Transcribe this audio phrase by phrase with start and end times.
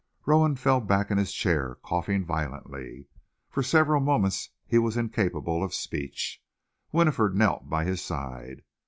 [0.25, 3.05] Rowan fell back in his chair, coughing violently.
[3.51, 6.41] For several moments he was incapable of speech.
[6.91, 8.63] Winifred knelt by his side.